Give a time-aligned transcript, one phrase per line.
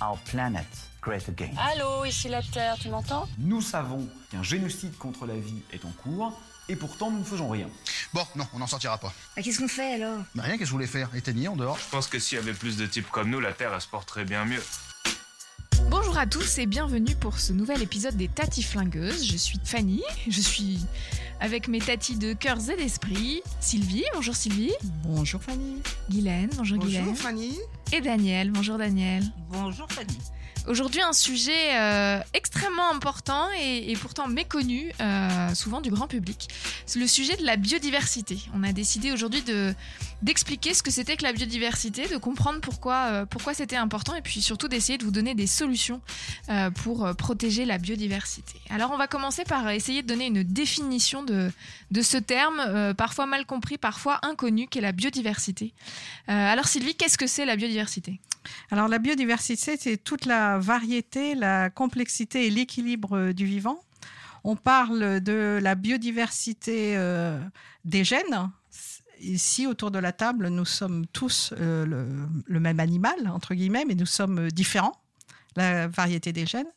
[0.00, 0.66] our planet
[1.00, 1.50] great again.
[1.58, 3.28] Allô, ici la Terre, tu m'entends?
[3.38, 6.32] Nous savons qu'un génocide contre la vie est en cours,
[6.68, 7.68] et pourtant nous ne faisons rien.
[8.12, 9.12] Bon, non, on n'en sortira pas.
[9.36, 10.18] Bah, qu'est-ce qu'on fait alors?
[10.34, 11.14] Bah rien, qu'est-ce que je voulais faire?
[11.14, 13.52] Éteigner en dehors Je pense que s'il y avait plus de types comme nous, la
[13.52, 14.62] Terre, elle se porterait bien mieux.
[16.14, 19.26] Bonjour à tous et bienvenue pour ce nouvel épisode des Tati Flingueuses.
[19.26, 20.78] Je suis Fanny, je suis
[21.40, 23.42] avec mes tatis de cœurs et d'esprit.
[23.58, 24.70] Sylvie, bonjour Sylvie.
[25.02, 25.82] Bonjour Fanny.
[26.08, 27.16] Guylaine, bonjour, bonjour Guylaine.
[27.16, 27.58] Fanny.
[27.92, 29.24] Et Daniel, bonjour Daniel.
[29.48, 30.16] Bonjour Fanny.
[30.66, 36.48] Aujourd'hui, un sujet euh, extrêmement important et, pourtant méconnu, euh, souvent du grand public.
[36.86, 38.38] C'est le sujet de la biodiversité.
[38.54, 39.74] On a décidé aujourd'hui de
[40.22, 44.22] d'expliquer ce que c'était que la biodiversité, de comprendre pourquoi euh, pourquoi c'était important et
[44.22, 46.00] puis surtout d'essayer de vous donner des solutions
[46.76, 48.54] pour protéger la biodiversité.
[48.70, 51.52] Alors, on va commencer par essayer de donner une définition de
[51.90, 55.74] de ce terme, parfois mal compris, parfois inconnu, qu'est la biodiversité.
[56.26, 58.20] Alors, Sylvie, qu'est-ce que c'est la biodiversité?
[58.70, 63.80] Alors la biodiversité, c'est toute la variété, la complexité et l'équilibre du vivant.
[64.44, 67.40] On parle de la biodiversité euh,
[67.84, 68.50] des gènes.
[69.20, 71.86] Ici, autour de la table, nous sommes tous euh,
[72.46, 75.00] le, même animal, entre guillemets, mais nous sommes différents,
[75.56, 76.70] la variété des gènes.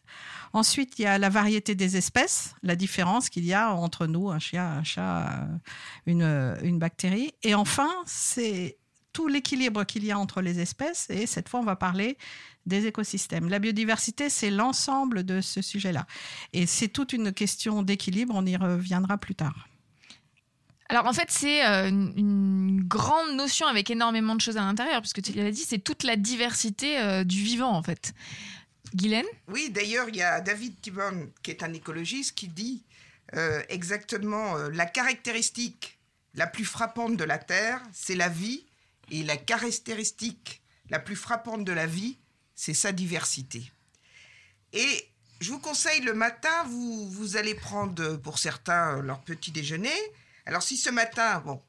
[0.53, 4.29] Ensuite, il y a la variété des espèces, la différence qu'il y a entre nous,
[4.29, 5.45] un chien, un chat,
[6.05, 7.33] une bactérie.
[7.43, 8.77] Et enfin, c'est
[9.17, 11.09] tout l'équilibre qu'il y a entre les espèces.
[11.09, 12.19] Et cette fois, on va parler
[12.67, 13.49] des écosystèmes.
[13.49, 16.05] La biodiversité, c'est l'ensemble de ce sujet-là.
[16.53, 18.35] Et c'est toute une question d'équilibre.
[18.35, 19.67] On y reviendra plus tard.
[20.89, 25.23] Alors en fait, c'est euh, une, grande notion avec énormément de choses à l'intérieur, puisque
[25.23, 28.13] tu l'as dit, c'est toute la diversité euh, du vivant en fait.
[28.93, 29.25] Guylaine?
[29.47, 32.83] Oui, d'ailleurs, il y a David Tiborn, qui est un écologiste, qui dit
[33.33, 35.97] euh, exactement euh, la caractéristique
[36.35, 38.66] la plus frappante de la Terre, c'est la vie,
[39.11, 42.17] et la caractéristique la plus frappante de la vie,
[42.55, 43.71] c'est sa diversité.
[44.73, 45.09] Et
[45.39, 49.95] je vous conseille le matin, vous, vous allez prendre pour certains leur petit déjeuner.
[50.45, 51.61] Alors si ce matin, bon,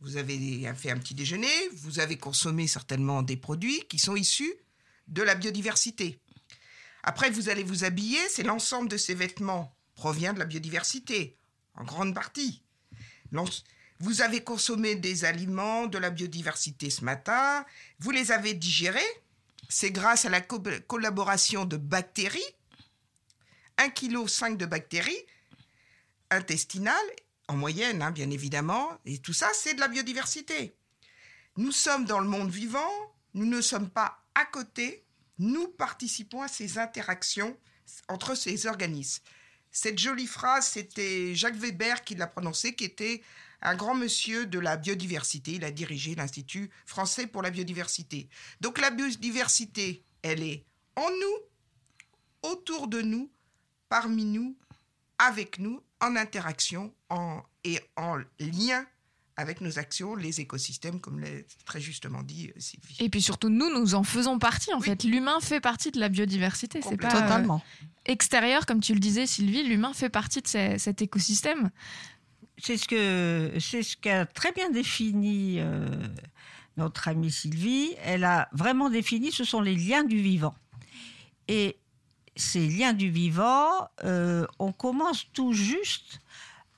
[0.00, 4.54] vous avez fait un petit déjeuner, vous avez consommé certainement des produits qui sont issus
[5.08, 6.20] de la biodiversité.
[7.02, 11.36] Après, vous allez vous habiller, c'est l'ensemble de ces vêtements provient de la biodiversité,
[11.74, 12.62] en grande partie.
[14.00, 17.66] Vous avez consommé des aliments de la biodiversité ce matin,
[17.98, 19.00] vous les avez digérés,
[19.68, 22.40] c'est grâce à la co collaboration de bactéries,
[23.76, 25.26] 1,5 kg de bactéries
[26.30, 26.96] intestinales,
[27.48, 30.74] en moyenne, hein, bien évidemment, et tout ça, c'est de la biodiversité.
[31.58, 32.90] Nous sommes dans le monde vivant,
[33.34, 35.04] nous ne sommes pas à côté,
[35.38, 37.54] nous participons à ces interactions
[38.08, 39.22] entre ces organismes.
[39.72, 43.22] Cette jolie phrase, c'était Jacques Weber qui l'a prononcée, qui était
[43.62, 45.52] un grand monsieur de la biodiversité.
[45.52, 48.28] Il a dirigé l'Institut français pour la biodiversité.
[48.60, 50.64] Donc la biodiversité, elle est
[50.96, 53.30] en nous, autour de nous,
[53.88, 54.56] parmi nous,
[55.18, 58.86] avec nous, en interaction en, et en lien
[59.40, 61.28] avec nos actions, les écosystèmes, comme l'a
[61.64, 62.96] très justement dit Sylvie.
[63.00, 64.72] Et puis surtout, nous, nous en faisons partie.
[64.74, 64.86] En oui.
[64.86, 66.80] fait, l'humain fait partie de la biodiversité.
[66.82, 69.62] C'est pas totalement euh, extérieur, comme tu le disais, Sylvie.
[69.62, 71.70] L'humain fait partie de ces, cet écosystème.
[72.62, 75.88] C'est ce que c'est ce qu'a très bien défini euh,
[76.76, 77.94] notre amie Sylvie.
[78.02, 79.32] Elle a vraiment défini.
[79.32, 80.54] Ce sont les liens du vivant.
[81.48, 81.76] Et
[82.36, 86.20] ces liens du vivant, euh, on commence tout juste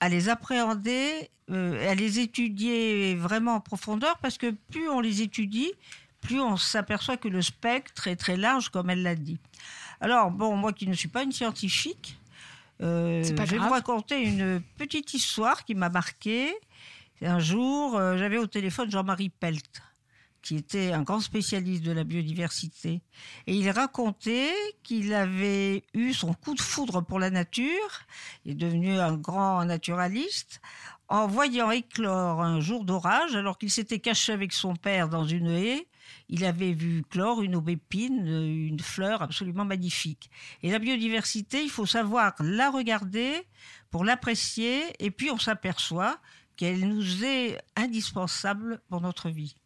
[0.01, 5.23] à les appréhender, euh, à les étudier vraiment en profondeur, parce que plus on les
[5.23, 5.73] étudie,
[6.21, 9.39] plus on s'aperçoit que le spectre est très large, comme elle l'a dit.
[10.01, 12.17] Alors, bon, moi qui ne suis pas une scientifique,
[12.81, 16.53] euh, je vais vous raconter une petite histoire qui m'a marqué.
[17.21, 19.83] Un jour, euh, j'avais au téléphone Jean-Marie Pelt,
[20.43, 23.03] qui était un grand spécialiste de la biodiversité.
[23.47, 24.53] Et il racontait
[24.83, 28.01] qu'il avait eu son coup de foudre pour la nature,
[28.45, 30.61] il est devenu un grand naturaliste,
[31.09, 35.51] en voyant éclore un jour d'orage, alors qu'il s'était caché avec son père dans une
[35.51, 35.87] haie,
[36.33, 40.31] il avait vu clore une aubépine, une fleur absolument magnifique.
[40.63, 43.43] Et la biodiversité, il faut savoir la regarder
[43.91, 46.19] pour l'apprécier, et puis on s'aperçoit
[46.57, 49.57] qu'elle nous est indispensable pour notre vie.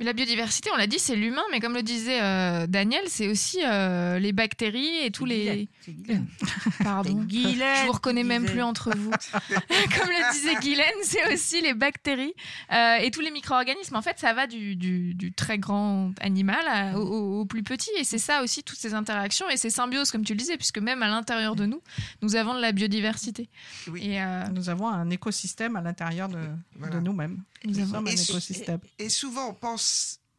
[0.00, 3.28] Mais la biodiversité, on l'a dit, c'est l'humain, mais comme le disait euh, Daniel, c'est
[3.28, 5.68] aussi euh, les bactéries et tous les.
[6.82, 7.22] Pardon.
[7.24, 9.10] Guylaine Je vous reconnais même plus entre vous.
[9.30, 12.32] comme le disait Guylaine, c'est aussi les bactéries
[12.72, 13.94] euh, et tous les micro-organismes.
[13.96, 17.90] En fait, ça va du, du- du très grand animal à- au, plus petit.
[17.98, 20.78] Et c'est ça aussi, toutes ces interactions et ces symbioses, comme tu le disais, puisque
[20.78, 21.82] même à l'intérieur de nous,
[22.22, 23.50] nous avons de la biodiversité.
[23.96, 26.38] Et, euh, Nous avons un écosystème à l'intérieur de,
[26.78, 26.94] Voilà.
[26.96, 27.42] de nous-mêmes.
[27.66, 28.78] Nous avons- sommes un écosystème.
[28.98, 29.89] Et, et souvent, on pense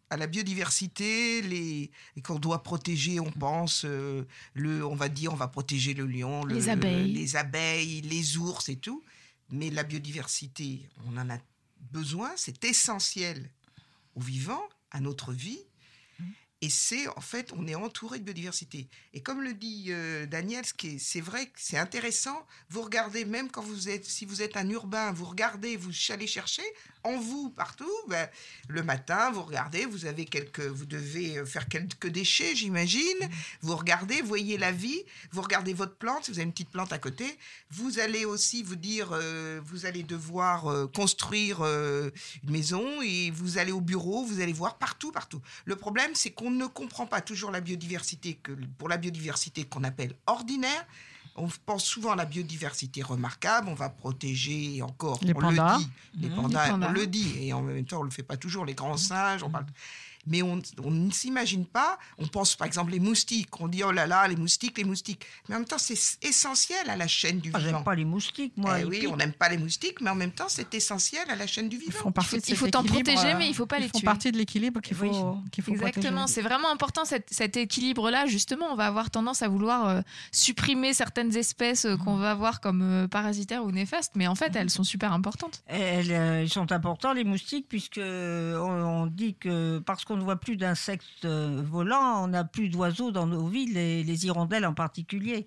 [0.09, 5.31] à la biodiversité, les, et qu'on doit protéger, on pense, euh, le, on va dire,
[5.31, 7.13] on va protéger le lion, le- Les le- abeilles.
[7.13, 9.01] les abeilles, les ours et tout.
[9.51, 11.37] Mais la biodiversité, on en a
[11.91, 13.49] besoin, c'est essentiel
[14.15, 15.59] aux vivants, à notre vie.
[16.63, 18.87] Et c'est, en fait, on est entouré de biodiversité.
[19.13, 20.63] Et comme le dit euh, Daniel,
[20.99, 22.45] c'est vrai c'est intéressant.
[22.69, 26.27] Vous regardez, même quand vous êtes, si vous êtes un urbain, vous regardez, vous allez
[26.27, 26.63] chercher
[27.03, 27.91] en vous partout.
[28.07, 28.29] ben,
[28.67, 33.01] le matin, vous regardez, vous avez quelques, vous devez euh, faire quelques déchets, j'imagine.
[33.61, 35.03] Vous regardez, voyez la vie.
[35.31, 36.25] Vous regardez votre plante.
[36.25, 37.25] Si vous avez une petite plante à côté,
[37.71, 43.57] vous allez aussi vous dire, euh, vous allez devoir euh, construire une maison et vous
[43.57, 45.41] allez au bureau, vous allez voir partout, partout.
[45.65, 49.83] Le problème, c'est qu'on ne comprend pas toujours la biodiversité que pour la biodiversité qu'on
[49.83, 50.85] appelle ordinaire.
[51.35, 55.77] On pense souvent à la biodiversité remarquable, on va protéger et encore, Les on pandas.
[55.77, 56.35] le dit, les Mhm.
[56.35, 56.89] pandas, Les pandas.
[56.89, 59.41] on le dit, et en même temps on le fait pas toujours, les grands singes,
[59.41, 59.65] on parle.
[60.27, 63.91] Mais on, on ne s'imagine pas, on pense par exemple les moustiques, on dit oh
[63.91, 65.25] là là, les moustiques, les moustiques.
[65.49, 67.71] Mais en même temps, c'est essentiel à la chaîne du Ah, vivant.
[67.77, 68.77] j'aime pas les moustiques, moi.
[68.79, 69.09] Eh ils oui, piquent.
[69.11, 71.77] on n'aime pas les moustiques, mais en même temps, c'est essentiel à la chaîne du
[71.77, 71.99] vivant.
[71.99, 73.99] font partie de il faut t'en protéger, euh, mais il faut pas ils les font
[73.99, 74.05] tuer.
[74.05, 78.25] partie de l'équilibre qu'il faut, qu'il faut Exactement, c'est vraiment important cet, cet équilibre-là.
[78.27, 80.01] Justement, on va avoir tendance à vouloir euh,
[80.31, 84.55] supprimer certaines espèces euh, qu'on va voir comme euh, parasitaires ou néfastes, mais en fait,
[84.55, 85.63] elles sont super importantes.
[85.67, 90.23] Elles, euh, ils sont importants, les moustiques, puisque on, on dit que parce qu'on ne
[90.23, 94.65] voit plus d'insectes euh, volants, on n'a plus d'oiseaux dans nos villes, les, les hirondelles
[94.65, 95.45] en particulier.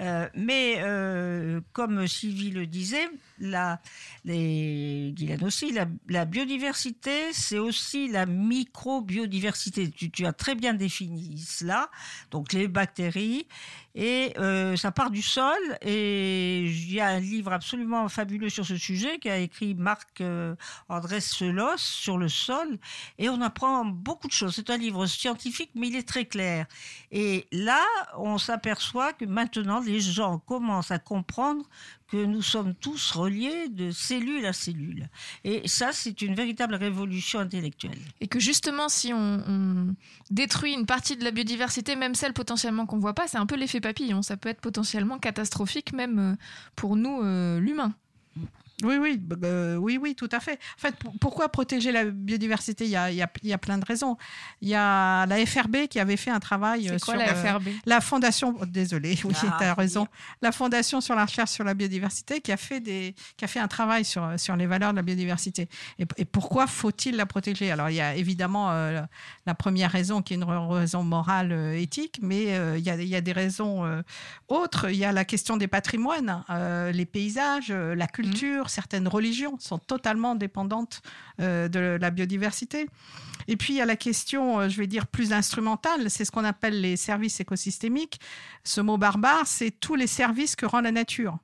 [0.00, 3.06] Euh, mais euh, comme Sylvie le disait,
[3.38, 3.82] la,
[4.24, 5.76] les, Guylaine aussi,
[6.08, 9.90] la, biodiversité, c'est aussi la micro-biodiversité.
[9.90, 11.90] Tu, as très bien défini cela,
[12.30, 13.46] donc les bactéries,
[13.94, 14.32] et
[14.76, 15.58] ça part du sol.
[15.82, 20.22] Et il y a un livre absolument fabuleux sur ce sujet qu'a écrit Marc
[20.88, 22.78] Andrés Selos sur le sol,
[23.18, 24.54] et on apprend beaucoup de choses.
[24.54, 26.66] C'est un livre scientifique, mais il est très clair.
[27.10, 27.82] Et là,
[28.16, 31.68] on s'aperçoit que maintenant, les gens commencent à comprendre
[32.10, 35.08] que nous sommes tous reliés de cellule à cellule.
[35.44, 37.98] Et ça, c'est une véritable révolution intellectuelle.
[38.20, 39.94] Et que justement, si on,
[40.30, 43.56] détruit une partie de la biodiversité, même celle potentiellement qu'on voit pas, c'est un peu
[43.56, 44.22] l'effet papillon.
[44.22, 46.34] Ça peut être potentiellement catastrophique, même euh,
[46.76, 47.94] pour nous, euh, l'humain.
[48.84, 50.52] Oui, oui, euh, oui, oui, tout à fait.
[50.76, 52.84] En fait, pour- pourquoi protéger la biodiversité?
[52.84, 54.16] Il y, a, il, y a, il y a plein de raisons.
[54.60, 57.32] Il y a la FRB qui avait fait un travail C'est euh, quoi sur la
[57.32, 58.54] euh, FRB la fondation.
[58.60, 60.06] oh, désolée, oui, Ah, tu as raison.
[60.42, 63.58] La fondation sur la recherche sur la biodiversité qui a fait des, qui a fait
[63.60, 65.68] un travail sur sur les valeurs de la biodiversité.
[65.98, 67.72] Et, et pourquoi faut-il la protéger?
[67.72, 69.00] Alors, il y a évidemment euh,
[69.46, 72.94] la première raison qui est une raison morale, euh, éthique, mais euh, il y a,
[72.94, 74.02] il y a des raisons euh,
[74.48, 74.88] autres.
[74.90, 79.56] Il y a la question des patrimoines, euh, les paysages, euh, la culture, certaines religions
[79.58, 81.02] sont totalement dépendantes
[81.40, 82.86] euh, de la biodiversité.
[83.48, 86.30] Et puis il y a la question, euh, je vais dire, plus instrumentale, c'est ce
[86.30, 88.20] qu'on appelle les services écosystémiques.
[88.62, 91.38] Ce mot barbare, c'est tous les services que rend la nature.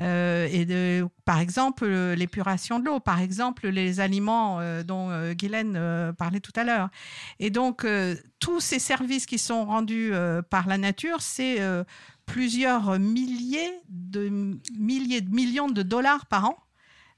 [0.00, 6.40] Euh, et par exemple, l'épuration de l'eau, par exemple, les aliments dont euh, Guylaine parlait
[6.40, 6.88] tout à l'heure.
[7.40, 7.84] Et donc,
[8.38, 10.12] tous ces services qui sont rendus
[10.48, 11.58] par la nature, c'est
[12.24, 16.56] plusieurs milliers de, milliers de millions de dollars par an.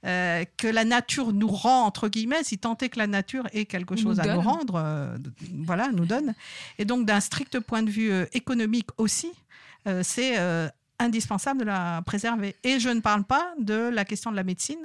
[0.05, 3.67] Euh, que la nature nous rend entre guillemets, si tant est que la nature ait
[3.67, 5.17] quelque Nous chose à nous rendre, euh,
[5.65, 6.35] voilà, nous donne.
[6.79, 9.31] Et donc d'un strict point de vue euh, économique aussi,
[9.87, 10.37] euh, c'est
[10.99, 12.55] indispensable de la préserver.
[12.63, 14.79] Et je ne parle pas de la question de la médecine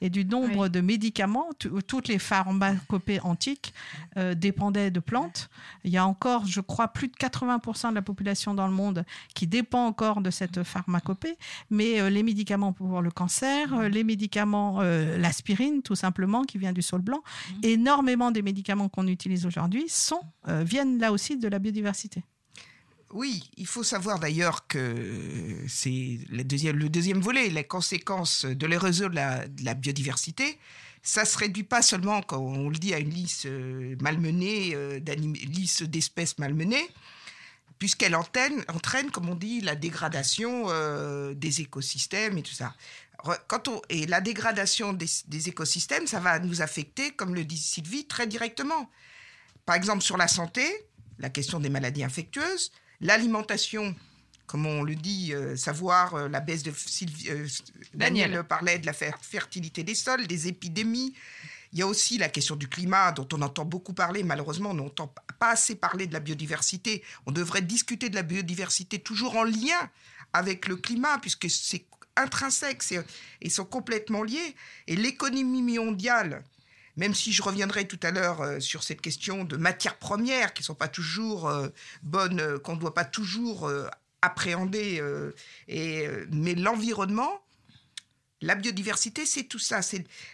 [0.00, 1.46] et du nombre de médicaments.
[1.58, 3.72] Tu- Toutes les pharmacopées antiques
[4.18, 5.48] euh, dépendaient de plantes.
[5.84, 9.04] Il y a encore, je crois, plus de 80% de la population dans le monde
[9.34, 11.36] qui dépend encore de cette pharmacopée.
[11.70, 16.58] Mais euh, les médicaments pour le cancer, euh, les médicaments, euh, l'aspirine tout simplement, qui
[16.58, 17.22] vient du saule blanc,
[17.62, 22.22] énormément des médicaments qu'on utilise aujourd'hui sont, euh, viennent là aussi de la biodiversité.
[23.12, 28.66] Oui, il faut savoir d'ailleurs que c'est le deuxième, le deuxième volet, les conséquences de
[28.66, 30.58] l'érosion de la, biodiversité.
[31.02, 34.98] Ça se réduit pas seulement, quand on le dit, à une liste euh, malmenée, euh,
[34.98, 36.88] liste d'espèces malmenées,
[37.78, 42.74] puisqu'elle entraîne, comme on dit, la dégradation euh, des écosystèmes et tout ça.
[43.90, 48.26] Et la dégradation des, des écosystèmes, ça va nous affecter, comme le dit Sylvie, très
[48.26, 48.90] directement.
[49.66, 50.64] Par exemple, sur la santé,
[51.18, 53.94] la question des maladies infectieuses, l'alimentation,
[54.46, 57.46] comme on le dit, euh, savoir euh, la baisse de Sylvie, euh,
[57.94, 58.30] Daniel.
[58.30, 58.44] Daniel.
[58.44, 61.14] parlait de la fer- fertilité des sols, des épidémies.
[61.74, 64.22] Il y a aussi la question du climat dont on entend beaucoup parler.
[64.22, 67.02] Malheureusement, on n'entend pas assez parler de la biodiversité.
[67.26, 69.90] On devrait discuter de la biodiversité toujours en lien
[70.34, 73.02] avec le climat, puisque c'est intrinsèque, c'est-
[73.40, 74.54] ils sont complètement liés.
[74.86, 76.44] Et l'économie mondiale,
[76.96, 80.62] même si je reviendrai tout à l'heure euh, sur cette question de matières premières qui
[80.62, 81.68] ne sont pas toujours euh,
[82.02, 83.70] bonnes, euh, qu'on ne doit pas toujours
[84.20, 85.02] appréhender,
[85.68, 87.42] mais l'environnement,
[88.40, 89.80] la biodiversité, c'est tout ça.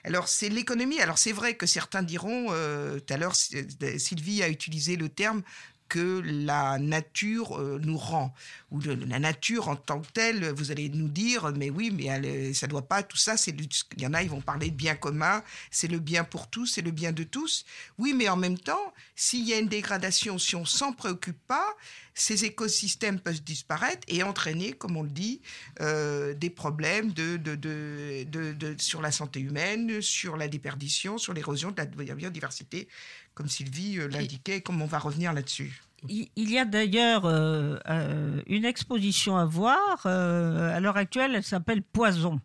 [0.05, 1.01] Alors c'est l'économie.
[1.01, 2.49] Alors c'est vrai que certains diront.
[2.49, 3.67] tout à l'heure, Sy-
[3.99, 5.43] Sylvie a utilisé le terme
[5.89, 8.35] que la nature euh, nous rend
[8.71, 10.51] ou la nature en tant que telle.
[10.51, 13.03] Vous allez nous dire, mais oui, mais elle, euh, ça doit pas.
[13.03, 13.55] Tout ça, c'est
[13.97, 15.43] il y en a, ils vont parler de bien commun.
[15.71, 17.65] C'est le bien pour tous, c'est le bien de tous.
[17.99, 21.75] Oui, mais en même temps, s'il y a une dégradation, si on s'en préoccupe pas,
[22.15, 25.41] ces écosystèmes peuvent disparaître et entraîner, comme on le dit,
[25.81, 27.39] euh, des problèmes de-
[28.79, 32.89] sur la santé humaine, sur la déperdition, sur l'érosion de la biodiversité,
[33.39, 35.81] comme Sylvie euh, l'indiquait, comme on va revenir là-dessus.
[36.09, 40.03] Il y a d'ailleurs euh, euh, une exposition à voir.
[40.07, 42.41] euh, à l'heure actuelle, elle s'appelle Poison.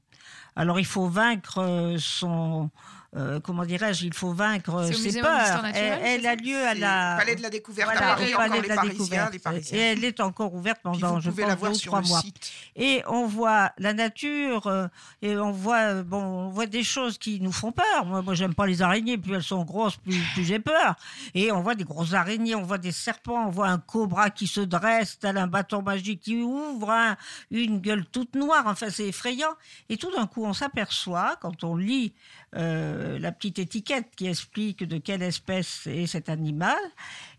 [0.55, 2.69] Alors, il faut vaincre son.
[3.15, 5.65] Euh, comment dirais-je Il faut vaincre ses peurs.
[5.73, 7.15] Elle, elle a lieu à la.
[7.19, 9.33] Palais de la Découverte à Voilà, Paris, au encore Palais les de la Parisiens, Découverte.
[9.33, 9.77] les Parisiens.
[9.77, 12.07] Et elle est encore ouverte pendant, je pense, la deux voir ou sur trois le
[12.07, 12.21] mois.
[12.21, 12.51] site.
[12.75, 14.87] Et on voit la nature, euh,
[15.21, 18.05] et on voit, euh, bon, on voit des choses qui nous font peur.
[18.05, 19.17] Moi, moi j'aime pas les araignées.
[19.19, 20.95] Plus elles sont grosses, plus, plus j'ai peur.
[21.35, 24.47] Et on voit des grosses araignées, on voit des serpents, on voit un cobra qui
[24.47, 27.15] se dresse, tel un bâton magique qui ouvre, hein,
[27.51, 28.63] une gueule toute noire.
[28.65, 29.53] Enfin, c'est effrayant.
[29.89, 32.13] Et tout d'un coup, on s'aperçoit, quand on lit
[32.55, 36.77] euh, la petite étiquette qui explique de quelle espèce est cet animal,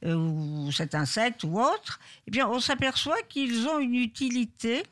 [0.04, 4.83] euh, ou cet insecte ou autre, eh bien, on s'aperçoit qu'ils ont une utilité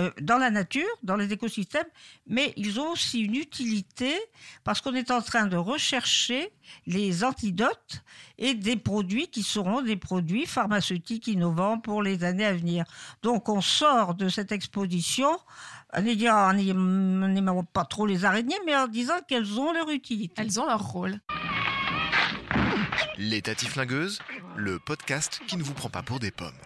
[0.00, 1.86] euh, dans la nature, dans les écosystèmes,
[2.26, 4.14] mais ils ont aussi une utilité
[4.64, 6.50] parce qu'on est en train de rechercher
[6.86, 8.02] les antidotes
[8.38, 12.84] et des produits qui seront des produits pharmaceutiques innovants pour les années à venir.
[13.22, 15.38] Donc on sort de cette exposition
[15.92, 20.34] en n'aimant pas trop les araignées, mais en disant qu'elles ont leur utilité.
[20.38, 21.20] Elles ont leur rôle.
[23.18, 24.20] Les Tati Flingueuses,
[24.56, 26.56] le podcast qui ne vous prend pas pour des pommes.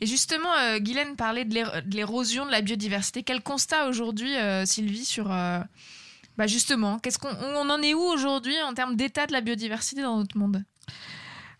[0.00, 3.22] Et justement, euh, Guylaine parlait de l'ér- de l'érosion de la biodiversité.
[3.22, 5.32] Quel constat aujourd'hui, euh, Sylvie, sur...
[5.32, 5.60] euh,
[6.36, 10.02] bah justement, qu'est-ce qu'on on en est où aujourd'hui en termes d'état de la biodiversité
[10.02, 10.62] dans notre monde?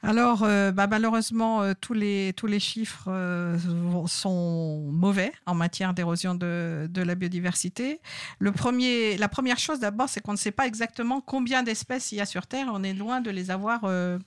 [0.03, 3.59] Alors, euh, bah, malheureusement, euh, tous, les, chiffres euh,
[4.07, 8.01] sont mauvais en matière d'érosion de, la biodiversité.
[8.39, 12.17] Le premier, la première chose d'abord, c'est qu'on ne sait pas exactement combien d'espèces il
[12.17, 12.69] y a sur Terre.
[12.73, 14.19] On est loin de les avoir, de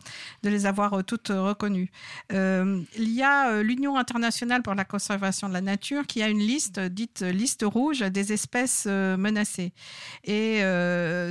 [0.44, 0.62] les
[1.06, 1.92] toutes reconnues.
[2.32, 6.80] Il y a l'Union internationale pour la conservation de la nature qui a une liste
[6.80, 9.74] dite liste rouge des espèces menacées.
[10.24, 10.62] Et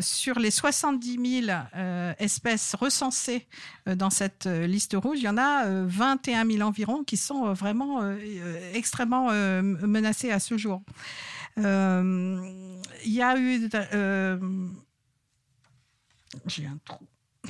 [0.03, 3.47] sur les 70 000 euh, espèces recensées
[3.87, 7.47] dans cette euh, liste rouge, il y en a euh, 21 000 environ qui sont
[7.47, 10.83] euh, vraiment euh, euh, extrêmement euh, menacées à ce jour.
[11.59, 12.41] Euh,
[13.05, 13.69] Il y a eu...
[13.95, 14.39] euh,
[16.47, 17.05] J'ai un trou.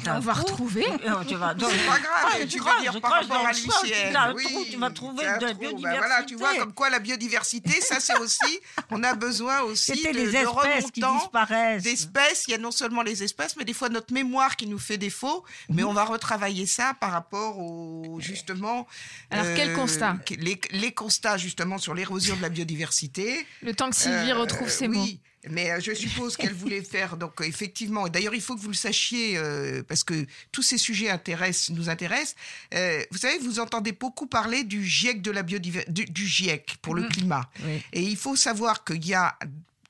[0.07, 0.87] On va retrouver.
[0.87, 3.53] Euh, tu vas- C'est pas grave, Ah, tu vas crois, dire par crois rapport à
[3.53, 5.47] le Oui, trou, tu vas trouver de la trou.
[5.49, 5.99] Ben biodiversité.
[5.99, 10.13] voilà, tu vois comme quoi la biodiversité, ça c'est aussi, on a besoin aussi C'était
[10.13, 11.83] de, les de espèces qui disparaissent.
[11.83, 12.45] d'espèces.
[12.49, 14.97] Il y a non seulement les espèces, mais des fois notre mémoire qui nous fait
[14.99, 15.45] défaut.
[15.69, 18.87] Mais on va retravailler ça par rapport au justement.
[19.31, 23.47] Alors, quel constat les, les constats justement sur l'érosion de la biodiversité.
[23.63, 24.97] Le temps que Sylvie Euh, retrouve ses oui.
[24.97, 25.30] mots.
[25.49, 28.07] Mais euh, je suppose qu'elle voulait faire donc euh, effectivement.
[28.07, 31.71] et D'ailleurs, il faut que vous le sachiez euh, parce que tous ces sujets intéressent,
[31.71, 32.35] nous intéressent.
[32.75, 35.59] Euh, vous savez, vous entendez beaucoup parler du GIEC de la du,
[36.05, 37.09] du GIEC pour le Mhm.
[37.09, 37.51] climat.
[37.65, 37.83] Oui.
[37.95, 39.39] Et il faut savoir qu'il y a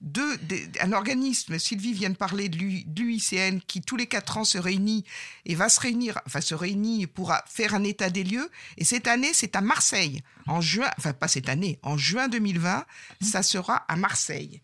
[0.00, 4.06] deux, des- un organisme, Sylvie vient de parler de l'U- de l'UICN, qui tous les
[4.06, 5.04] quatre ans se réunit
[5.44, 8.48] et va se réunir, enfin se réunit pour faire un état des lieux.
[8.78, 10.22] Et cette année, c'est à Marseille.
[10.46, 12.86] En juin, enfin pas cette année, en juin 2020,
[13.20, 14.62] ça sera à Marseille.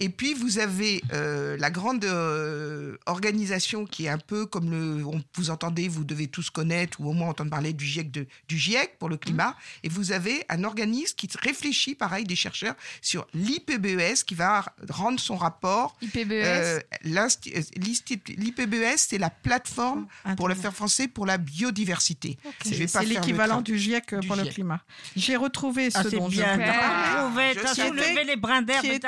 [0.00, 5.04] Et puis vous avez euh, la grande euh, organisation qui est un peu comme le,
[5.04, 8.26] on- vous entendez, vous devez tous connaître ou au moins entendre parler du GIEC, de-
[8.48, 9.54] du GIEC pour le climat.
[9.82, 15.20] Et vous avez un organisme qui réfléchit, pareil, des chercheurs sur l'IPBES qui va rendre
[15.20, 15.96] son rapport.
[16.00, 17.60] IPBES Euh, l'insti- euh,
[18.36, 22.38] L'IPBES, c'est la plateforme pour le faire français pour la biodiversité.
[22.64, 24.54] C'est l'équivalent du GIEC du pour le GIEC.
[24.54, 24.80] climat.
[25.16, 26.56] J'ai retrouvé ce Ah, c'est dont bien.
[26.56, 28.98] je Ah, trouvé, Je soulevé les brins d'herbe qui et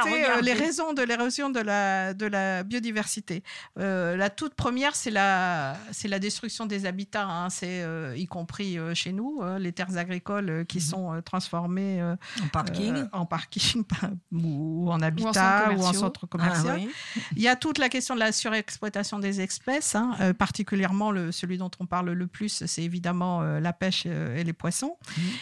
[0.82, 3.42] raisons de l'érosion de la, de la biodiversité.
[3.78, 7.50] Euh, la toute première, c'est la, c'est la destruction des habitats, hein.
[7.50, 11.20] c'est euh, y compris euh, chez nous, euh, les terres agricoles euh, qui sont euh,
[11.20, 12.94] transformées euh, En parking.
[12.96, 13.84] euh, en parking
[14.32, 16.00] ou en centres habitat ou en commerciaux.
[16.00, 16.78] centre commercial.
[16.80, 16.90] Ah oui.
[17.36, 21.32] Il y a toute la question de la surexploitation des espèces, hein, euh, particulièrement le,
[21.32, 24.96] celui dont on parle le plus, c'est évidemment euh, la pêche euh, et les poissons.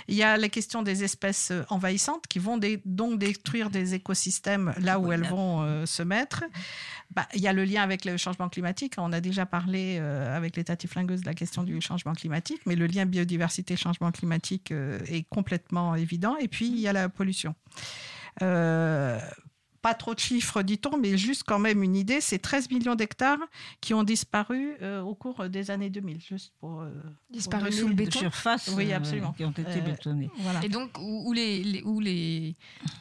[0.08, 4.98] Il y a la question des espèces envahissantes qui vont donc détruire des écosystèmes là
[4.98, 6.44] où elles euh, se mettre.
[7.10, 8.94] Bah, il y a le lien avec le changement climatique.
[8.98, 12.76] On a déjà parlé euh, avec les tatiflingueuses de la question du changement climatique, mais
[12.76, 16.36] le lien biodiversité-changement climatique euh, est complètement évident.
[16.36, 17.54] Et puis, il y a la pollution.
[19.82, 23.38] Pas trop de chiffres, dit-on, mais juste quand même une idée, c'est 13 millions d'hectares
[23.80, 26.82] qui ont disparu euh, au cours des années 2000, juste pour...
[26.82, 26.90] euh,
[27.30, 29.32] Disparu pour sous le béton surface Oui, euh, absolument.
[29.32, 30.30] qui ont été Euh, bétonnées.
[30.40, 30.62] Voilà.
[30.64, 32.56] Et donc, où, où les, les- où les,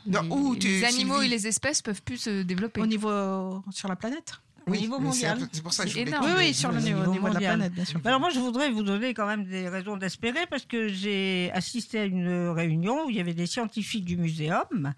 [0.06, 2.80] Non, les- où tu- les animaux Sylvie et les espèces peuvent plus se développer.
[2.82, 3.62] Au niveau...
[3.72, 4.40] sur la planète?
[4.70, 5.40] Au niveau mondial.
[5.52, 6.26] C'est pour ça que je énorme.
[6.26, 7.56] Oui, oui, sur le Au niveau, au niveau de la mondial.
[7.58, 8.00] planète, bien sûr.
[8.06, 12.00] Alors moi, je voudrais vous donner quand même des raisons d'espérer parce que j'ai assisté
[12.00, 14.94] à une réunion où il y avait des scientifiques du muséum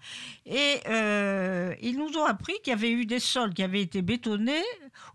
[0.46, 4.02] et euh, ils nous ont appris qu'il y avait eu des sols qui avaient été
[4.02, 4.62] bétonnés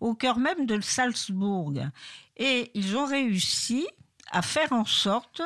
[0.01, 1.73] au cœur même de Salzbourg.
[2.37, 3.87] Et ils ont réussi
[4.31, 5.41] à faire en sorte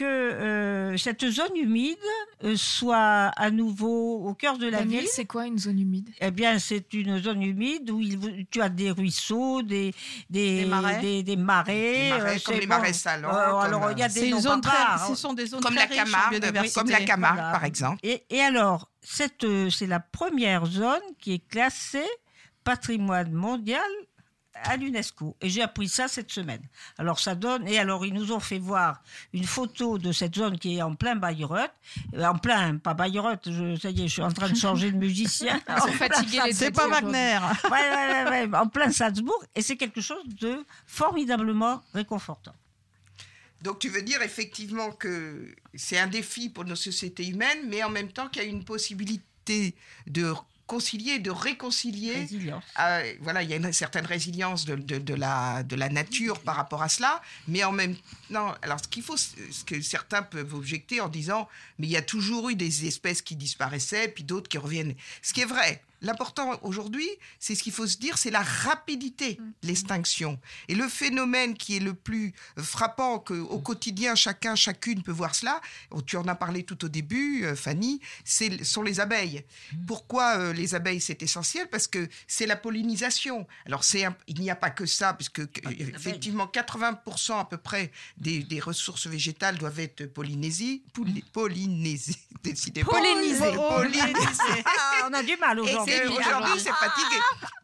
[0.00, 1.98] que euh, cette zone humide
[2.44, 5.10] euh, soit à nouveau au cœur de la Daniel, ville.
[5.12, 6.08] c'est quoi une zone humide?
[6.20, 9.92] Eh bien, c'est une zone humide où il, tu as des ruisseaux, des,
[10.30, 11.00] des, Des marais.
[11.00, 11.74] des, des marais.
[11.74, 14.34] Des marais, euh, comme les marais salants, Euh, alors, il y a C'est des une
[14.36, 16.80] noms zone très, ce sont des zones Comme très la riches en Camargue, biodiversité.
[16.80, 17.52] comme la Camargue, Voilà.
[17.52, 17.98] par exemple.
[18.02, 22.08] Et, et alors, cette, euh, c'est la première zone qui est classée
[22.64, 23.90] patrimoine mondial
[24.64, 25.36] à l'UNESCO.
[25.40, 26.62] Et j'ai appris ça cette semaine.
[26.98, 27.66] Alors ça donne.
[27.68, 29.02] Et alors ils nous ont fait voir
[29.32, 31.70] une photo de cette zone qui est en plein Bayreuth,
[32.14, 33.50] Euh, en plein, pas Bayreuth.
[33.50, 35.60] Je, ça y est, je suis en train de changer de musicien.
[35.68, 36.88] Ils sont En plein fatigués, les C'est pas.
[36.88, 37.38] Wagner.
[37.64, 42.54] ouais, ouais, ouais, ouais, en plein Salzbourg, et c'est quelque chose de formidablement réconfortant.
[43.62, 47.90] Donc tu veux dire effectivement que c'est un défi pour nos sociétés humaines, mais en
[47.90, 49.74] même temps qu'il y a une possibilité
[50.06, 50.32] de
[50.74, 52.14] concilier, de réconcilier.
[52.14, 52.62] Résilience.
[52.78, 56.38] Euh, voilà, il y a une certaine résilience de, de- de la, de la nature
[56.40, 57.96] par rapport à cela, mais en même
[58.32, 61.96] temps, alors ce qu'il faut, ce que certains peuvent objecter en disant, mais il y
[61.96, 64.94] a toujours eu des espèces qui disparaissaient, puis d'autres qui reviennent.
[65.22, 65.82] Ce qui est vrai.
[66.02, 67.08] L'important aujourd'hui,
[67.38, 70.38] c'est ce qu'il faut se dire, c'est la rapidité de l'extinction.
[70.68, 75.34] Et le phénomène qui est le plus frappant, que au quotidien, chacun, chacune peut voir
[75.34, 75.60] cela,
[75.90, 79.44] oh, tu en as parlé tout au début, euh, Fanny, c'est sont les abeilles.
[79.86, 81.68] Pourquoi euh, les abeilles, c'est essentiel?
[81.70, 83.46] Parce que c'est la pollinisation.
[83.66, 85.60] Alors, c'est un- il n'y a pas que ça, puisque que-
[85.96, 90.02] effectivement, 80% à peu près des, des ressources végétales doivent être.
[90.94, 92.90] Pouli- pollinésies, décidément.
[92.90, 93.52] Pollinisées.
[93.54, 94.64] Pollinisées.
[94.64, 95.89] Ah, on a du mal aujourd'hui.
[96.08, 97.16] Aujourd'hui, c'est fatigué.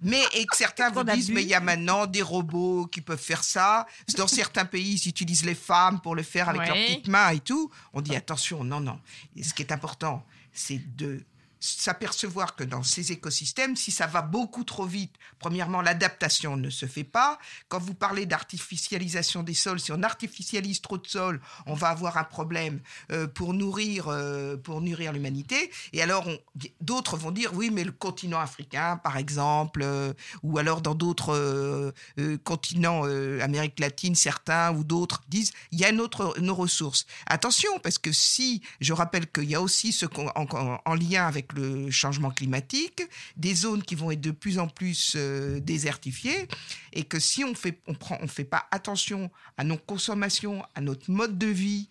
[0.03, 3.19] Mais et que certains vous disent, mais il y a maintenant des robots qui peuvent
[3.21, 3.87] faire ça.
[4.17, 6.67] Dans certains pays, ils utilisent les femmes pour le faire avec Ouais.
[6.69, 7.71] leurs petites mains et tout.
[7.93, 8.99] On dit attention, non, non.
[9.37, 11.23] Et ce qui est important, c'est de
[11.61, 16.87] s'apercevoir que dans ces écosystèmes, si ça va beaucoup trop vite, premièrement, l'adaptation ne se
[16.87, 17.39] fait pas.
[17.69, 22.17] Quand vous parlez d'artificialisation des sols, si on artificialise trop de sols, on va avoir
[22.19, 25.71] un problème euh, pour nourrir, euh, nourrir l'humanité.
[25.93, 26.29] Et alors,
[26.81, 31.93] d'autres vont dire, oui, mais le continent africain, par exemple, euh, ou alors dans d'autres
[32.45, 33.05] continents,
[33.41, 37.07] Amérique latine, certains ou d'autres disent, il y a nos ressources.
[37.27, 41.46] Attention, parce que si, je rappelle qu'il y a aussi ce en- en lien avec
[41.55, 43.03] le changement climatique,
[43.37, 46.49] des zones qui vont être de plus en plus euh, désertifiées,
[46.93, 50.81] et que si on fait, on prend, on fait pas attention à nos consommations, à
[50.81, 51.89] notre mode de vie,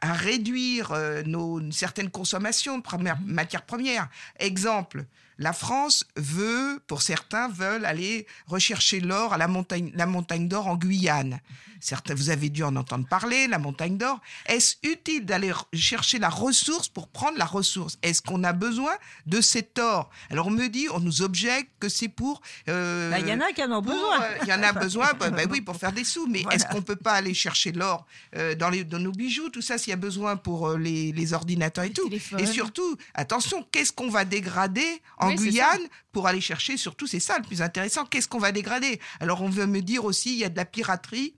[0.00, 2.84] à réduire euh, nos certaines consommations de
[3.26, 4.08] matières premières.
[4.38, 5.04] Exemple,
[5.38, 10.66] la France veut, pour certains, veulent aller rechercher l'or à la montagne, la montagne d'or
[10.68, 11.40] en Guyane.
[11.80, 14.20] Certains, vous avez dû en entendre parler, la montagne d'or.
[14.46, 17.98] Est-ce utile d'aller chercher la ressource pour prendre la ressource?
[18.02, 18.92] Est-ce qu'on a besoin
[19.26, 20.08] de cet or?
[20.30, 22.40] Alors on me dit, on nous objecte que c'est pour...
[22.68, 24.22] euh, Bah, Il y en a qui en ont besoin.
[24.22, 26.28] euh, Il y en a besoin, bah, bah oui, pour faire des sous.
[26.28, 26.54] Mais Voilà.
[26.56, 29.76] est-ce qu'on peut pas aller chercher l'or euh, dans, les, dans nos bijoux, tout ça
[29.76, 32.04] s'il y a besoin pour les, les ordinateurs et tout?
[32.08, 32.38] téléphones.
[32.38, 35.80] Et surtout, attention, qu'est-ce qu'on va dégrader en Oui, Guyane
[36.12, 38.04] pour aller chercher Surtout, c'est ça le plus intéressant.
[38.04, 39.00] Qu'est-ce qu'on va dégrader?
[39.20, 41.34] Alors, on veut me dire aussi, il y a de la piraterie.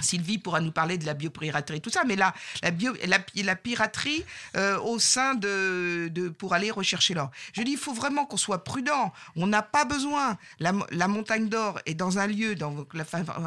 [0.00, 4.24] Sylvie pourra nous parler de la biopiraterie, tout ça, mais là, la, piraterie
[4.56, 7.30] euh, au sein de, de pour aller rechercher l'or.
[7.52, 9.12] Je dis, il faut vraiment qu'on soit prudent.
[9.36, 10.36] On n'a pas besoin.
[10.60, 13.04] La, la montagne d'or est dans un lieu, dans la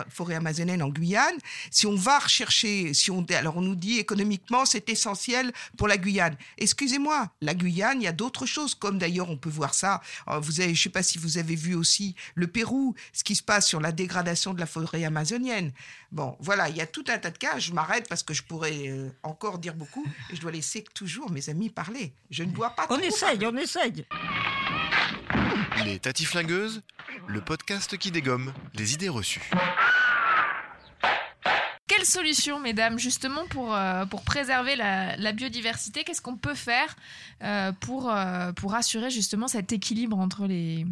[0.09, 1.35] forêt amazonienne en Guyane.
[1.69, 5.97] Si on va rechercher, si on, alors on nous dit économiquement, c'est essentiel pour la
[5.97, 6.35] Guyane.
[6.57, 10.01] Excusez-moi, la Guyane, il y a d'autres choses, comme d'ailleurs on peut voir ça.
[10.27, 13.35] Euh, Vous avez, je sais pas si vous avez vu aussi le Pérou, ce qui
[13.35, 15.71] se passe sur la dégradation de la forêt amazonienne.
[16.12, 17.58] Bon, voilà, il y a tout un tas de cas.
[17.58, 20.06] Je m'arrête parce que je pourrais euh, encore dire beaucoup.
[20.30, 22.13] Et je dois laisser toujours mes amis parler.
[22.30, 22.84] Je ne dois pas.
[22.89, 23.58] On trop essaye, parler.
[23.58, 24.06] on essaye.
[25.86, 26.84] Les Tati Flingueuses,
[27.28, 29.50] le podcast qui dégomme les idées reçues.
[31.88, 36.04] Quelle solution, mesdames, justement, pour, euh, pour préserver la, la biodiversité?
[36.04, 36.95] Qu'est-ce qu'on peut faire
[37.43, 40.86] euh, pour, euh, pour assurer justement cet équilibre entre les...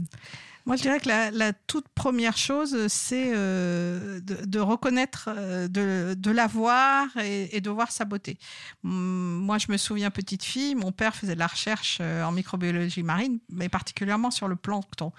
[0.65, 6.47] Moi, je dirais que la, toute première chose, c'est euh, de, reconnaître, euh, de, la
[6.47, 8.37] voir et, de voir sa beauté.
[8.83, 12.31] Hum, Moi, je me souviens, petite fille, mon père faisait de la recherche euh, en
[12.31, 15.11] microbiologie marine, mais particulièrement sur le plancton.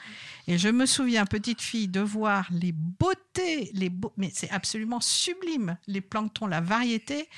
[0.47, 5.77] Et je me souviens, petite fille, de voir les beautés, les mais c'est absolument sublime,
[5.87, 7.29] les planctons, la variété,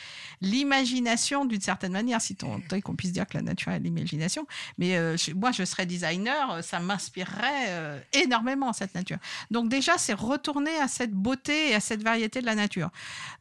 [0.41, 4.47] l'imagination d'une certaine manière, si tant qu'on puisse dire que la nature est l'imagination.
[4.79, 4.97] Mais
[5.35, 9.19] moi, je serais designer, ça m'inspirerait énormément, cette nature.
[9.51, 12.91] Donc déjà, c'est retourner à cette beauté et à cette variété de la nature.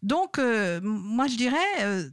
[0.04, 2.10] Donc, euh, moi, je dirais, euh,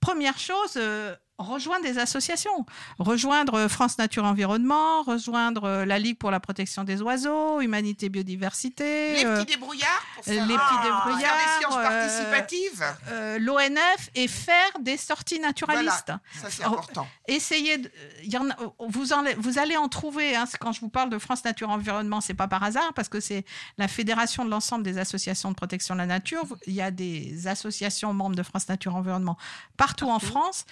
[0.00, 2.64] première chose, euh, rejoindre des associations.
[2.98, 9.14] Rejoindre France Nature Environnement, rejoindre euh, la Ligue pour la protection des oiseaux, Humanité Biodiversité.
[9.16, 12.84] Les euh, petits débrouillards pour les faire, petits ah, débrouillards, faire des sciences euh, participatives.
[13.10, 16.06] euh, l'ONF et faire des sorties naturalistes.
[16.06, 17.06] Voilà, ça c'est Oh, important.
[17.28, 17.90] Essayez, de,
[18.24, 18.46] y en
[18.88, 20.34] vous, en, vous allez en trouver.
[20.36, 23.20] hein, quand je vous parle de France Nature Environnement, c'est pas par hasard parce que
[23.20, 23.44] c'est
[23.78, 26.44] la fédération de l'ensemble des associations de protection de la nature.
[26.66, 29.36] Il y a des associations membres de France Nature Environnement
[29.76, 30.64] partout, en France.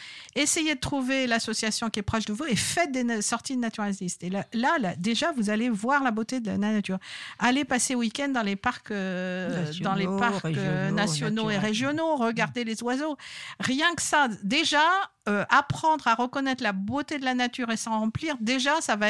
[0.54, 4.22] Essayez de trouver l'association qui est proche de vous et faites des sorties de naturalistes.
[4.22, 6.98] Et là, là, là, déjà, vous allez voir la beauté de la nature.
[7.40, 12.14] Allez passer week-end dans les parcs, euh, Nationaux, dans les parcs euh, nationaux et régionaux.
[12.14, 13.16] Regardez les oiseaux.
[13.58, 14.84] Rien que ça, déjà,
[15.28, 19.06] euh, apprendre à reconnaître la beauté de la nature et s'en remplir, déjà, ça va,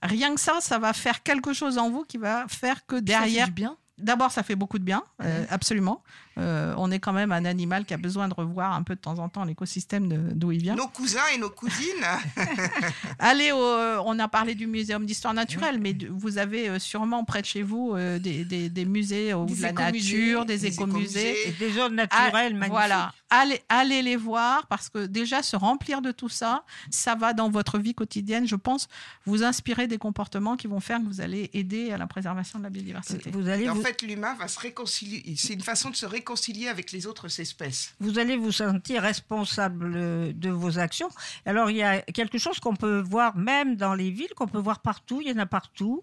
[0.00, 3.00] rien que ça, ça va faire quelque chose en vous qui va faire que Ça
[3.00, 3.46] fait derrière.
[3.46, 3.76] du bien.
[3.98, 5.02] D'abord, ça fait beaucoup de bien,
[5.50, 6.04] absolument.
[6.38, 9.00] Euh, on est quand même un animal qui a besoin de revoir un peu de
[9.00, 10.74] temps en temps l'écosystème d'où il vient.
[10.74, 12.04] Nos cousins et nos cousines.
[13.18, 17.24] Allez, au, euh, on a parlé du muséum d'histoire naturelle, mais vous avez euh, sûrement
[17.24, 20.58] près de chez vous euh, des, des- des musées où Des de la nature, des
[20.58, 21.48] des écomusées.
[21.48, 22.72] Et des zones Ah, naturelles magnifiques.
[22.72, 27.32] Voilà, allez, allez les voir parce que déjà se remplir de tout ça, ça va
[27.32, 28.88] dans votre vie quotidienne, je pense,
[29.26, 32.64] vous inspirer des comportements qui vont faire que vous allez aider à la préservation de
[32.64, 33.30] la biodiversité.
[33.30, 35.22] Vous allez Et en vous, fait, l'humain va se réconcilier.
[35.36, 36.23] C'est une façon de se réconcilier
[36.68, 37.94] avec les autres espèces.
[38.00, 41.08] vous allez vous sentir responsable de vos actions.
[41.46, 44.58] Alors, il y a quelque chose qu'on peut voir même dans les villes, qu'on peut
[44.58, 46.02] voir partout, il y en a partout.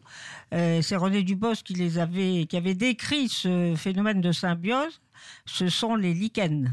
[0.54, 5.02] Euh, C'est René Dubos qui, les avait, qui avait décrit ce phénomène de symbiose.
[5.46, 6.70] Ce sont les lichens.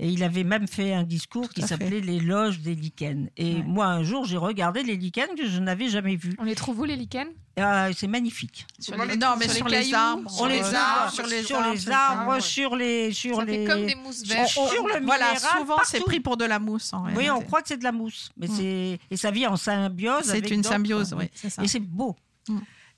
[0.00, 3.28] Et il avait même fait un discours qui s'appelait Les loges des lichens.
[3.36, 3.62] Et Ouais.
[3.66, 6.34] moi, un jour, j'ai regardé les lichens que je n'avais jamais vus.
[6.38, 7.26] On les trouve où, les lichens?
[7.60, 8.64] Ah, c'est magnifique.
[8.78, 11.42] Sur les- non, mais sur sur, les arbres, sur les euh, arbres, sur sur les
[11.42, 13.52] sur arbres, les sur arbres, sur les, sur Ça les.
[13.66, 14.48] fait comme des mousses sur- vertes.
[14.50, 16.92] sur le Voilà, minéral, souvent c'est pris pour de la mousse.
[16.92, 18.56] En Oui, on croit que c'est de la mousse, mais Mm.
[18.56, 20.22] c'est et ça vit en symbiose.
[20.26, 21.24] c'est une symbiose, oui.
[21.60, 22.14] Et c'est beau.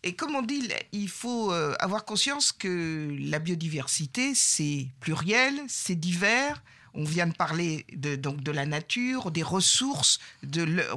[0.03, 5.95] Et comme on dit, il faut euh, avoir conscience que la biodiversité, c'est pluriel, c'est
[5.95, 6.63] divers.
[6.95, 10.19] On vient de parler de, donc de la nature, des ressources.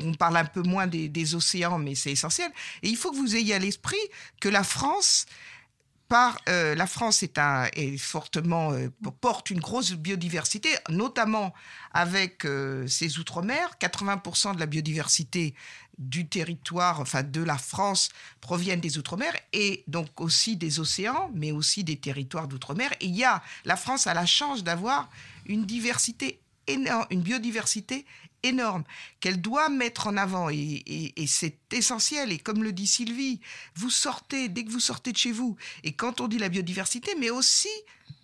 [0.01, 2.51] On parle un peu moins des, océans, mais c'est essentiel.
[2.81, 3.97] Et il faut que vous ayez à l'esprit
[4.39, 5.25] que la France,
[6.07, 8.89] par, euh, la France est, un, fortement euh,
[9.21, 11.53] porte une grosse biodiversité, notamment
[11.91, 13.71] avec euh, ses outre-mer.
[13.79, 15.55] 80% de la biodiversité
[15.97, 18.09] du territoire, enfin de la France,
[18.41, 22.91] proviennent des outre-mer et donc aussi des océans, mais aussi des territoires d'outre-mer.
[22.99, 25.09] Et il y a, la France a la chance d'avoir
[25.45, 28.05] une diversité énorme, une biodiversité
[28.43, 28.83] énorme
[29.19, 32.31] qu'elle doit mettre en avant et, et- et c'est essentiel.
[32.31, 33.39] Et comme le dit Sylvie,
[33.75, 35.55] vous sortez dès que vous sortez de chez vous.
[35.83, 37.69] Et quand on dit la biodiversité, mais aussi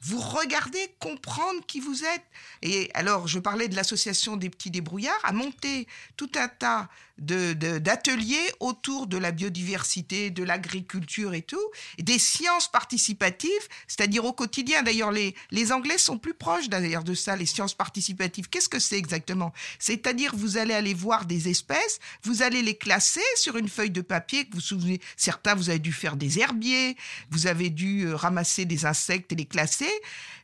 [0.02, 2.24] vous regardez, comprendre qui vous êtes.
[2.62, 7.52] Et alors, je parlais de l'association des petits débrouillards, a monté tout un tas de-
[7.52, 11.58] de- d'ateliers autour de la biodiversité, de l'agriculture et tout,
[11.98, 13.50] des sciences participatives,
[13.88, 14.84] c'est-à-dire au quotidien.
[14.84, 18.48] D'ailleurs, les, les Anglais sont plus proches d'ailleurs de ça, les sciences participatives.
[18.50, 19.52] Qu'est-ce que c'est exactement?
[19.80, 24.02] C'est-à-dire, vous allez aller voir des espèces, vous allez les classer sur une feuille de
[24.02, 26.96] papier que vous vous souvenez, certains, vous avez dû faire des herbiers,
[27.32, 29.89] vous avez dû euh, ramasser des insectes et les classer,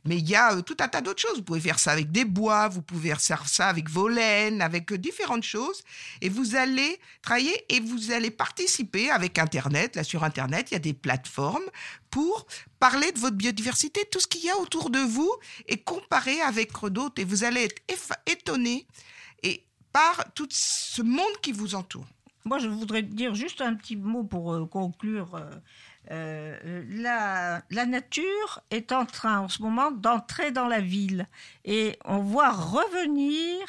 [0.06, 1.38] mais il y a euh, tout un tas d'autres choses.
[1.38, 4.92] Vous pouvez faire ça avec des bois, vous pouvez faire ça avec vos laines, avec
[4.92, 5.84] euh, différentes choses,
[6.22, 9.96] et vous allez travailler et vous allez participer avec Internet.
[9.96, 11.66] Là, sur Internet, il y a des plateformes
[12.10, 12.46] pour
[12.80, 15.32] parler de votre biodiversité, tout ce qu'il y a autour de vous,
[15.68, 17.82] et comparer avec d'autres, et vous allez être
[18.26, 18.86] étonné
[19.44, 22.06] et par tout ce monde qui vous entoure.
[22.46, 25.36] Moi, je voudrais dire juste un petit mot pour euh, conclure.
[26.12, 31.28] Euh, la, la nature est en train en ce moment d'entrer dans la ville.
[31.64, 33.60] Et on voit revenir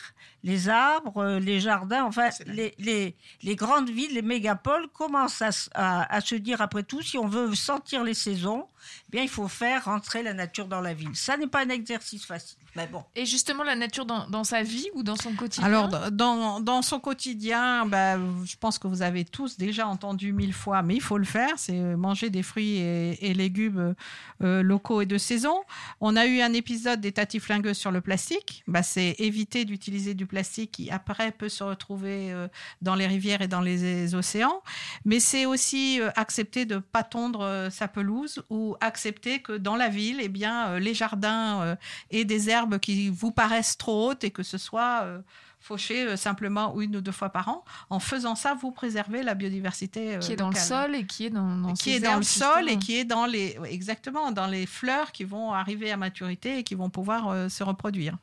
[0.44, 5.70] les arbres, les jardins, enfin les, les- les grandes villes, les mégapoles commencent à, s-
[5.74, 8.66] à- à se dire après tout, si on veut sentir les saisons,
[9.08, 11.14] eh bien il faut faire rentrer la nature dans la ville.
[11.14, 13.04] Ça n'est pas un exercice facile, mais bon.
[13.14, 16.82] Et justement, la nature dans, dans sa vie ou dans son quotidien Alors, dans, dans
[16.82, 21.02] son quotidien, bah, je pense que vous avez tous déjà entendu mille fois, mais il
[21.02, 23.94] faut le faire, c'est euh, manger des fruits et, et légumes
[24.42, 25.56] euh, locaux et de saison.
[26.00, 28.62] On a eu un épisode des tatiflingueuses sur le plastique.
[28.66, 32.48] Bah, c'est éviter d'utiliser du plastique qui, après, peut se retrouver euh,
[32.82, 34.62] dans les rivières et dans les, océans.
[35.04, 39.52] Mais c'est aussi euh, accepter de ne pas tondre euh, sa pelouse ou accepter que
[39.52, 41.76] dans la ville, eh bien, euh, les jardins euh,
[42.10, 45.20] et des herbes qui vous paraissent trop hautes et que ce soit euh,
[45.66, 47.64] fauché euh, simplement une ou deux fois par an.
[47.90, 51.30] En faisant ça, vous préservez la biodiversité Qui est dans le sol et qui est
[51.30, 54.66] dans, dans qui est dans le sol et qui est dans les exactement dans les
[54.66, 58.16] fleurs qui vont arriver à maturité et qui vont pouvoir euh, se reproduire.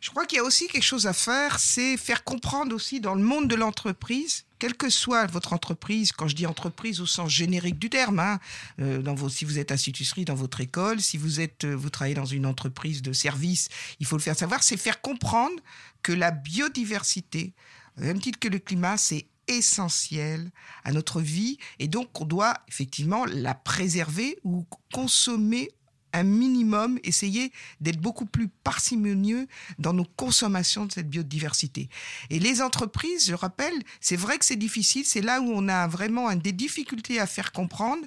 [0.00, 3.14] Je crois qu'il y a aussi quelque chose à faire, c'est faire comprendre aussi dans
[3.14, 7.30] le monde de l'entreprise, quelle que soit votre entreprise, quand je dis entreprise au sens
[7.30, 8.38] générique du terme, hein,
[8.80, 11.90] euh, dans vos, si vous êtes institutrice dans votre école, si vous êtes, euh, vous
[11.90, 15.60] travaillez dans une entreprise de service, il faut le faire savoir, c'est faire comprendre
[16.02, 17.54] que la biodiversité,
[17.96, 20.50] même titre que le climat, c'est essentiel
[20.84, 25.70] à notre vie et donc on doit effectivement la préserver ou consommer
[26.12, 29.46] un minimum, essayer d'être beaucoup plus parcimonieux
[29.78, 31.88] dans nos consommations de cette biodiversité.
[32.30, 35.86] Et les entreprises, je rappelle, c'est vrai que c'est difficile, c'est là où on a
[35.86, 38.04] vraiment des difficultés à faire comprendre,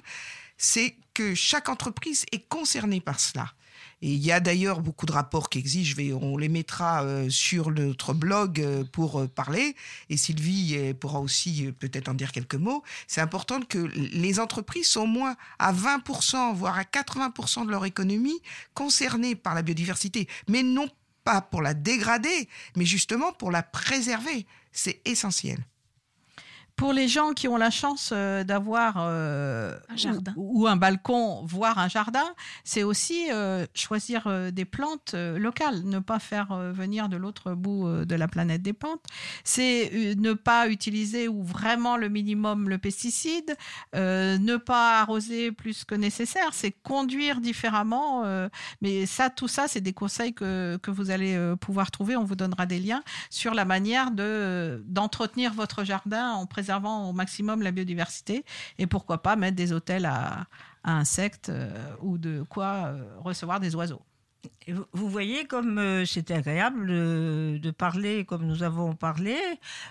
[0.56, 3.52] c'est que chaque entreprise est concernée par cela.
[4.02, 7.04] Et il y a d'ailleurs beaucoup de rapports qui existent, je vais, on les mettra
[7.04, 9.76] euh, sur notre blog euh, pour euh, parler,
[10.10, 12.82] et Sylvie pourra aussi peut-être en dire quelques mots.
[13.06, 17.84] C'est important que les entreprises sont au moins à 20%, voire à 80% de leur
[17.84, 18.40] économie
[18.74, 20.88] concernées par la biodiversité, mais non
[21.24, 24.46] pas pour la dégrader, mais justement pour la préserver.
[24.72, 25.64] C'est essentiel.
[26.82, 30.34] Pour les gens qui ont la chance euh, d'avoir euh, Un jardin.
[30.34, 36.00] Ou, ou un balcon, voire un jardin, c'est aussi euh, choisir des plantes locales, ne
[36.00, 39.04] pas faire venir de l'autre bout de la planète des plantes.
[39.44, 43.56] C'est ne pas utiliser ou vraiment le minimum le pesticide,
[43.94, 48.24] euh, ne pas arroser plus que nécessaire, c'est conduire différemment.
[48.80, 52.16] mais ça, tout ça, c'est des conseils que, que vous allez pouvoir trouver.
[52.16, 57.12] On vous donnera des liens sur la manière de d'entretenir votre jardin en préservant au
[57.12, 58.44] maximum la biodiversité
[58.78, 60.46] et pourquoi pas mettre des hôtels à,
[60.84, 64.02] à insectes euh, ou de quoi euh, recevoir des oiseaux.
[64.66, 69.36] Et vous- voyez comme euh, c'était agréable de, de parler comme nous avons parlé.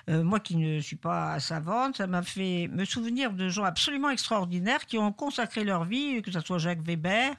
[0.10, 4.10] Euh, moi qui ne suis pas savante, ça m'a fait me souvenir de gens absolument
[4.10, 7.34] extraordinaires qui ont consacré leur vie, que ce soit Jacques Weber,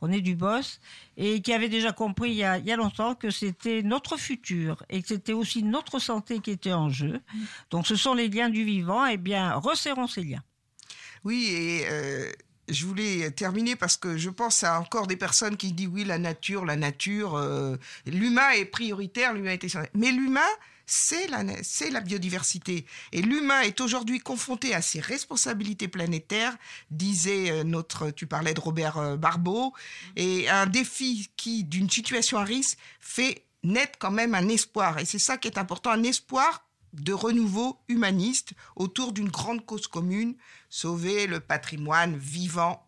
[0.00, 0.78] René Dubos,
[1.16, 4.16] et qui avaient déjà compris il y a, il y a longtemps que c'était notre
[4.18, 7.20] futur et que c'était aussi notre santé qui était en jeu.
[7.70, 9.06] Donc ce sont les liens du vivant.
[9.06, 10.42] Eh bien, resserrons ces liens.
[11.24, 12.30] Oui, et euh,
[12.68, 16.18] je voulais terminer parce que je pense à encore des personnes qui disent oui, la
[16.18, 17.76] nature, la nature, euh,
[18.06, 19.56] l'humain est prioritaire, l'humain.
[19.94, 20.40] Mais l'humain,
[20.86, 22.86] c'est la, c'est la biodiversité.
[23.12, 26.56] Et l'humain est aujourd'hui confronté à ses responsabilités planétaires,
[26.90, 29.72] disait euh, notre, tu parlais de Robert euh, Barbeau,
[30.16, 34.98] et un défi qui, d'une situation à risque, fait naître quand même un espoir.
[34.98, 39.86] Et c'est ça qui est important, un espoir de renouveau humaniste autour d'une grande cause
[39.86, 40.36] commune,
[40.68, 42.86] sauver le patrimoine vivant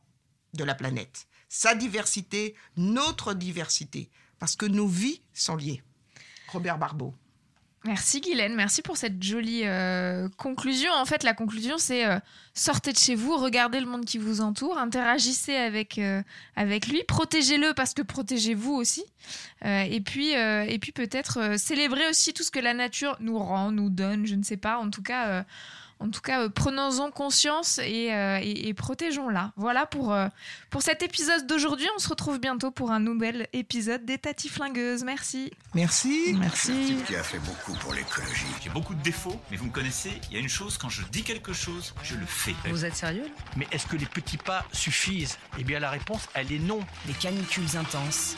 [0.54, 1.26] de la planète.
[1.48, 5.82] Sa diversité, notre diversité, parce que nos vies sont liées.
[6.48, 7.14] Robert Barbeau.
[7.84, 10.92] Merci Guylaine, merci pour cette jolie euh, conclusion.
[10.92, 12.18] En fait, la conclusion, c'est euh,
[12.52, 16.22] sortez de chez vous, regardez le monde qui vous entoure, interagissez avec, euh,
[16.56, 19.02] avec lui, protégez-le parce que protégez-vous aussi.
[19.64, 23.90] Et puis, et puis peut-être célébrez aussi tout ce que la nature nous rend, nous
[23.90, 24.78] donne, je ne sais pas.
[24.78, 25.44] En tout cas,
[26.00, 29.52] en tout cas, euh, prenons-en conscience et, euh, et- et protégeons-la.
[29.56, 30.28] Voilà pour, euh,
[30.70, 31.86] pour cet épisode d'aujourd'hui.
[31.96, 35.04] On se retrouve bientôt pour un nouvel épisode des Tati Flingueuses.
[35.04, 35.52] Merci.
[35.74, 36.34] Merci.
[36.38, 36.96] Merci.
[37.06, 38.46] Qui a fait beaucoup pour l'écologie.
[38.62, 41.02] J'ai beaucoup de défauts, mais vous me connaissez, il y a une chose, quand je
[41.12, 42.54] dis quelque chose, je le fais.
[42.70, 45.38] Vous êtes sérieux Mais est-ce que les petits pas suffisent?
[45.58, 46.80] Eh bien, la réponse, elle est non.
[47.06, 48.36] Des canicules intenses,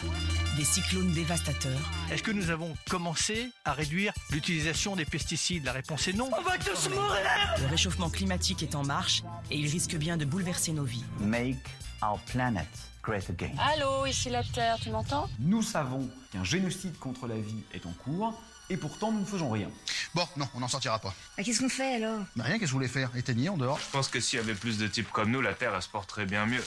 [0.56, 1.80] des cyclones dévastateurs.
[2.10, 5.64] Est-ce que nous avons commencé à réduire l'utilisation des pesticides?
[5.64, 6.30] La réponse est non.
[6.36, 7.20] On va tous mourir
[7.60, 11.04] Le réchauffement climatique est en marche et il risque bien de bouleverser nos vies.
[11.20, 11.56] Make
[12.02, 12.66] our planet
[13.02, 13.52] great again.
[13.58, 15.28] Allô, ici la Terre, tu m'entends?
[15.38, 19.50] Nous savons qu'un génocide contre la vie est en cours, et pourtant nous ne faisons
[19.50, 19.68] rien.
[20.14, 21.14] Bon, non, on n'en sortira pas.
[21.36, 22.20] Ah, Qu'est-ce qu'on fait alors?
[22.36, 23.10] Bah rien, qu'est-ce que vous voulez faire?
[23.16, 23.78] Éteignez en dehors?
[23.78, 25.88] Je pense que s'il y avait plus de types comme nous, la Terre, elle se
[25.88, 26.64] porterait bien mieux.